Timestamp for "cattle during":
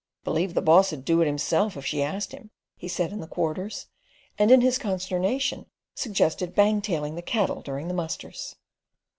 7.21-7.87